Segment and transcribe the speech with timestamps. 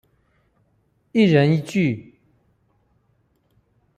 [1.11, 2.15] 一人一句